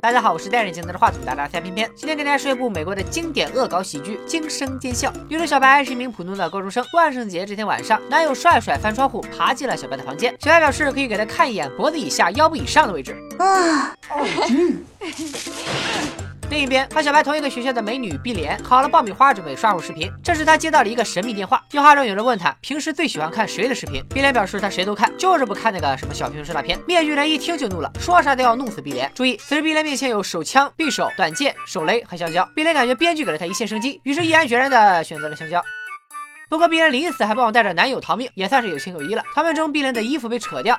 [0.00, 1.88] 大家好，我是戴眼镜拿着话筒的大家偏偏。
[1.94, 5.10] 今天给大家说一部美国的经典恶搞喜剧《惊声尖笑》。
[5.28, 6.84] 女主小白是一名普通的高中生。
[6.94, 10.34] 万圣节这天晚上，男友帅帅翻窗户爬进了小白的房间。
[10.40, 13.16] 小白表示可以给他看一眼脖子以下、腰部以上的位置。
[13.38, 13.94] 啊，
[14.50, 14.84] 嗯。
[16.52, 20.12] 另一边，和小白同一个学校的美女碧莲烤了爆米花，准备刷入视频。
[20.22, 24.04] 这时，她接到了一个神秘电话，电话中有人问她平时最喜欢看谁的视频。
[24.10, 26.78] 碧莲表示她谁都看，就是不看那个什么小平时大片。
[26.86, 29.10] 面具人一听就怒了，说啥都要弄死碧莲。
[29.14, 32.46] 注意，此时碧莲面前有手枪、匕首、短剑、手雷和香蕉。
[32.54, 35.64] 碧莲感觉编剧给了她一线生机，于是毅然决然的选择了香蕉。
[36.50, 39.24] 不过碧莲临死还帮我带着男友逃命，也算是有情有义了。
[39.34, 40.78] 逃命中，碧莲的衣服被扯掉。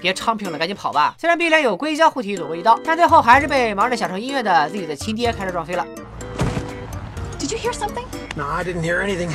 [0.00, 1.14] 别昌平了，赶紧跑吧！
[1.18, 5.84] 虽然碧莲有硅胶护体躲过一刀，但最后还是被忙着享受音乐的自己的亲爹开车撞飞了。
[7.38, 8.04] Did you hear something?
[8.36, 9.30] No, I didn't hear anything.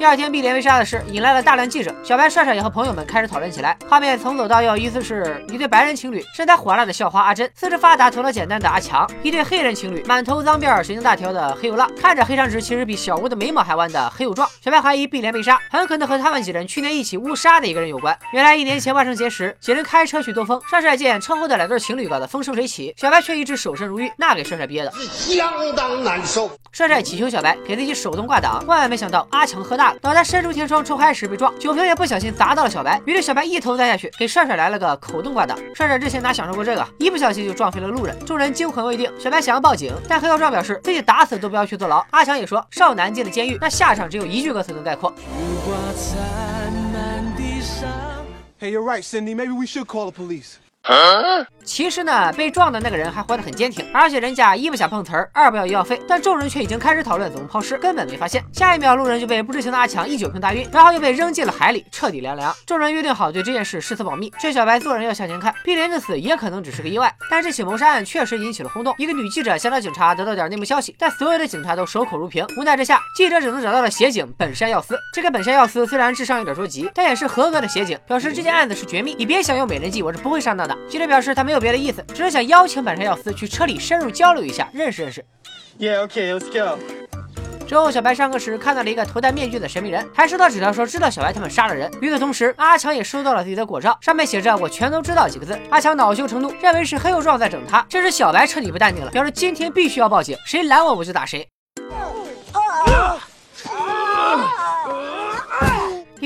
[0.00, 1.94] 第二天，碧莲被杀的事引来了大量记者。
[2.02, 3.76] 小白帅帅也和朋友们开始讨论起来。
[3.86, 14.48] 画面从左到右，依次是一对白人情侣，身材火辣的校花阿珍，四肢发达、头脑简单的阿强；一对黑人情侣，满头脏辫、神经大条的黑又浪，看着黑长直，其实比小吴的眉毛还弯的黑又壮。
[14.64, 18.18] 小白怀疑碧莲被杀，很可能和他们几人去年一起误杀的一个人有关。
[18.32, 26.50] 原来一年前万圣节时，几人开车去兜风，帅帅见车后的两对情侣搞得风生水起，小白却一直守身如玉，那给帅帅憋的是相当难受。
[26.72, 30.70] 帅帅祈求小白给自己手动挂挡，万万没想到阿强喝大了，脑袋伸出天。
[30.70, 35.58] 窗抽开时被撞，酒瓶也不小心砸到了小白，于是小白一头栽下去，给帅帅来了个口动挂挡。
[35.74, 39.12] 帅帅之前哪享受过这个，一不小心就撞飞了路人，众人惊魂未定。
[39.18, 42.06] 小白想要报警，但黑道壮表示自己打死都不要去坐牢。
[42.10, 45.12] 阿强也说，少男进了监狱，那下场只有一句歌词能概括。
[48.60, 49.34] Hey, you're right, Cindy.
[49.34, 50.58] Maybe we should call the police.
[51.62, 58.42] 其实呢，被撞的那个人还活得很坚挺，而且人家一不想碰瓷儿，二不要医药费，但众人却已经开始讨论怎么抛尸，根本没发现。
[58.52, 62.52] 下一秒，路人就被不知情的阿强一酒瓶打晕，然后又被扔进了海里，彻底凉凉。
[62.66, 65.54] 众人约定好对这件事誓死保密，劝小白做人要向前看。
[65.62, 68.92] 碧莲的死也可能只是个意外，但这起谋杀案确实引起了轰动。
[68.98, 72.44] 一个女记者想找警察得到点内幕消息，但所有的警察都守口如瓶。
[72.56, 74.98] 无奈之下，记者只能找到了协警本山耀司。
[75.12, 80.69] 这个本山耀司虽然智商有点捉急，但也是合格的协警，表示这件案子是绝密，你别想用美人计，我是不会上当的。
[80.88, 85.24] 记者表示他没有别的意思，只是想邀请本山耀司去车里深入交流一下，认识认识。
[85.78, 86.78] Yeah, okay, let's go.
[87.66, 91.88] 之后，小白上课时看到了一个头戴面具的神秘人，还收到纸条说知道小白他们杀了人。
[92.00, 95.56] 与此同时，阿强也收到了自己的果照，上面写着“我全都知道”几个字。
[95.70, 97.86] 阿强恼羞成怒，认为是黑又壮在整他。
[97.88, 101.49] 这时，小白彻底不淡定了，表示今天必须要报警，谁拦我我就打谁。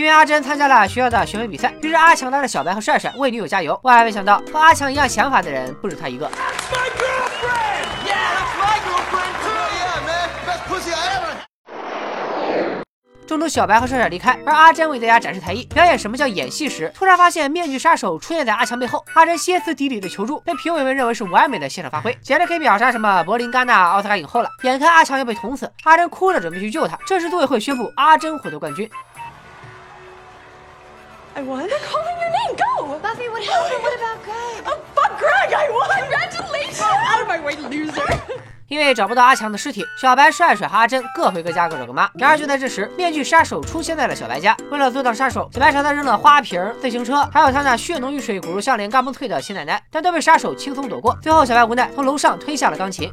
[0.04, 3.81] 因为阿珍参加了学校的选美比赛，于是阿强拉着小白和帅帅为女友加油。
[3.84, 6.31] 万万没想到，和阿强一样想法的人不止他一个。
[13.26, 19.03] 中途，小白和帅帅离开，而阿珍为大家展示才艺，表演什么叫演戏时，突然发现面具杀手出现在阿强背后。
[19.14, 24.50] 阿珍歇斯底里的求助，被评委们认为是完美的现场发挥，简直可以秒杀什么柏林、戛纳、奥斯卡影后了。
[24.64, 26.98] 眼看阿强要被捅死，阿珍哭着准备去救他。
[27.06, 28.87] 这时，组委会宣布阿珍获得冠军。
[31.36, 31.68] I won.
[31.68, 32.56] They're calling your name.
[32.56, 32.98] Go.
[33.00, 33.82] Buffy, what happened?
[33.82, 34.64] What about Greg?
[34.66, 35.52] Oh, fuck Greg!
[35.52, 35.88] I won.
[36.00, 36.80] Congratulations.
[36.80, 38.02] Out of my way, loser.
[38.68, 42.08] 因为找不到阿强的尸体，小白、帅帅和阿珍各回各家各找各妈。
[42.14, 44.56] 然而就在这时，面具杀手出现在了小白家。
[44.70, 51.16] 为了阻挡杀手，小白朝他扔了花瓶、自行车，还有他那血浓于水、骨肉相连、嘎嘣脆的亲奶奶，但都被杀手轻松躲过。
[51.22, 53.12] 最后，小白无奈从楼上推下了钢琴。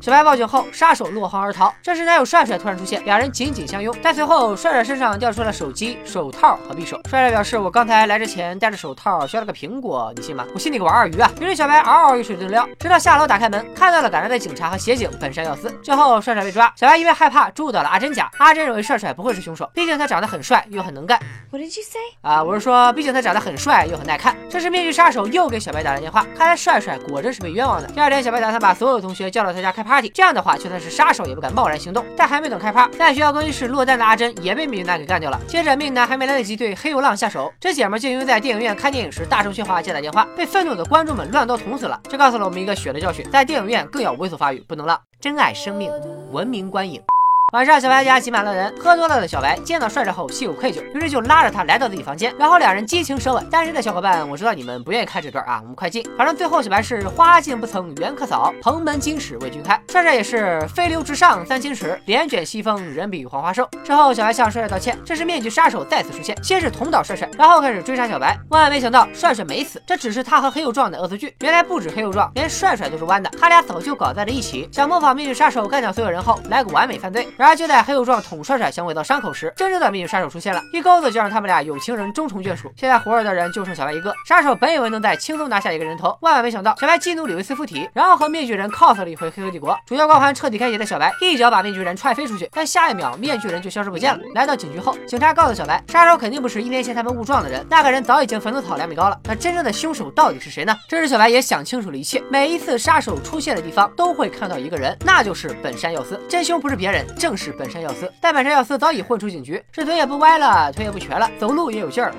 [0.00, 1.72] 小白报警后，杀手落荒而逃。
[1.82, 3.94] 这时，男友帅帅突然出现，两人紧紧相拥。
[4.02, 6.98] 但随后，帅帅身上掉出了手机、手套和匕首。
[7.08, 10.46] 帅帅表示：“我刚才来之前戴着手套削了个苹果，你信吗？
[10.54, 15.70] 我信你个王二鱼啊！”于是小白嗷嗷一水顿撩，直到下楼打开门，看到了赶来的警察和协警本山耀司。
[15.82, 18.30] 最后，帅帅被抓，小白因为害怕住到了阿珍家。
[18.38, 21.18] 阿珍认为帅帅不会是凶手，毕竟他长得很帅又很能干。
[21.50, 22.00] What did you say？
[22.22, 24.34] 啊，我是说，毕竟他长得很帅又很耐看。
[24.48, 27.88] 这时，面具杀手又给小白打来电话，看来帅帅果真是被冤枉的。
[27.88, 30.70] 第二天，小白打算把所有同学叫到他家开 party，这样的话就。
[30.70, 35.40] 算是杀手也不敢贸然行动，但还没等开趴，在学校更衣室落单的阿珍也被命男给干掉了。
[35.48, 42.00] 接着命男还没来得及对黑油浪下手，这姐们竟因为在电影院看电影时大声喧哗接打电话，被愤怒的观众们乱刀捅死了。
[42.08, 45.90] 这告诉了我们一个血的教训，在电影院更要猥琐发育，不能浪，珍爱生命，
[46.30, 47.02] 文明观影。
[47.52, 53.44] 晚上，小白家挤满了人，喝多了的小白见到帅帅后心有愧疚，于是就拉着他来到自己房间，然后两人激情舌吻。
[53.50, 56.08] 单身的小伙伴，我知道你们不愿意看这段啊，我们快进。
[56.16, 59.76] 反正最后小白是花径不曾缘可扫，蓬门今始为君开。
[59.88, 63.68] 帅帅也是飞流直上三千尺，帘卷西风人比黄花瘦。
[63.82, 68.38] 之后小白向帅帅道歉，这时面具杀手再次出现，先是捅倒帅帅，然后开始追杀小白。
[68.50, 71.34] 万万没想到帅帅没死，这只是他和黑又壮的恶作剧。
[71.40, 77.26] 原来不止黑又壮，连帅帅都是弯的，他俩早就搞在了一起，想模仿面具杀手干掉所有人后来个完美犯罪。
[77.40, 82.70] 然而就在黑又壮捅帅帅想伪造伤口时，真正的面具杀手出现了，一钩子就让他们俩有情人终成眷属。
[82.76, 84.12] 现在活着的人就剩小白一个。
[84.26, 89.74] 杀手本以为能在轻松拿下一个人头，万万没想到小白激怒李维斯附体，然后和面具人 cos 了一回黑客帝国。
[89.86, 94.20] 主角光环彻底开启的小白一脚把面具人踹飞出去，但下一秒面具人就消失不见了。
[94.34, 99.18] 来到警局后，警察告诉小白，杀手肯定不是一年前他们误撞的人，那个人早已经坟头草两米高了。
[99.24, 100.76] 那真正的凶手到底是谁呢？
[100.86, 106.20] 这时小白也想清楚了一切，每一次杀手出现的地方都会看到一个人，那就是本山耀司。
[106.28, 108.12] 真凶不是别人，正正是本山耀司。
[108.20, 112.12] 但本山耀司早已混出警局，这腿也不歪了，腿也不瘸了，走路也有劲儿。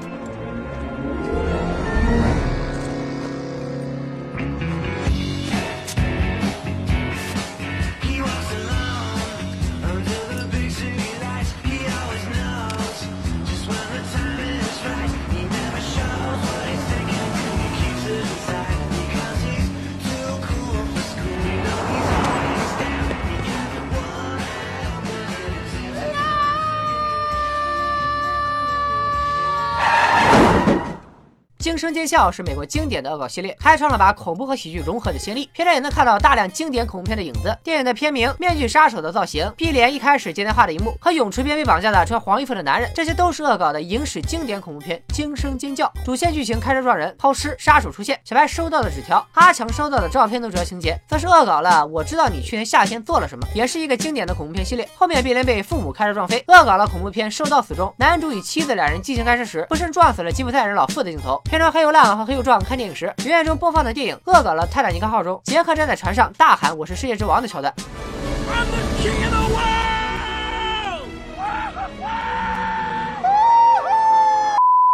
[31.72, 35.50] 惊声尖笑是美国经典的恶搞系列，开创了把恐怖和喜剧融合的先例。
[35.54, 37.58] 片中也能看到大量经典恐怖片的影子。
[37.64, 45.86] 电影的片名《面具杀手》的造型，碧莲一开始接电话的一幕，和泳池边被绑架的穿黄衣服的男人，这些都是恶搞的影史经典恐怖片《惊声尖叫》。
[46.04, 51.88] 主线剧情开车撞人、抛尸、杀手出现，小白收到的纸条，阿强收到的照片等主要情节，则是恶搞了。
[51.88, 54.86] 我知道你去年夏天做了什么，也是一个经典的恐怖片系列。
[54.98, 61.42] 后面碧莲被父母开车撞飞，恶搞了恐怖片《受到死》中男主与妻子两人激情开车时，不慎撞死了吉普赛人老妇的镜头。
[61.46, 67.72] 片中黑又烂和黑又壮看电影时，影院中播放的电影恶搞了泰坦尼克号中杰克站在船上大喊“我是世界之王”的桥段。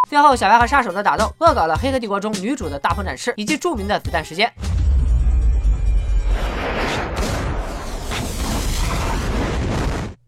[0.10, 4.52] 最后，小白和杀手的打斗恶搞了《黑客帝国》中女主的大鹏展翅以及著名的子弹时间。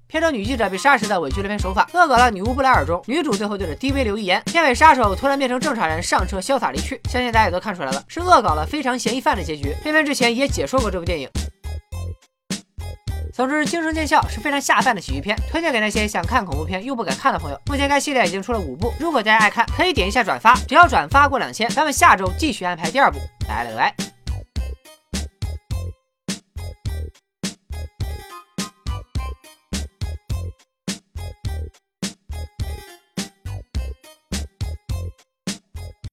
[0.10, 7.00] 片中女记者被杀时的伪纪录片手法，恶搞了《女巫布莱尔》中女主最后对着 DV 留遗言，片尾杀手突然变成正常人上车潇洒离去。
[7.08, 9.72] 相信大家也都看出来了，是恶搞了非常嫌疑犯的结局。
[9.84, 11.30] 片片之前也解说过这部电影。
[13.32, 17.62] 总之，惊声尖笑是非常下饭的喜剧片，推荐给那些想看恐怖片又不敢看的朋友。
[17.68, 23.20] 目前该系列已经出了五部，如果大家爱看，可以点一下转发，只要转发过两千，咱们下周继续安排第二部。
[23.48, 24.19] 拜了个拜。